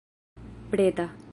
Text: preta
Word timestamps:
preta 0.71 1.07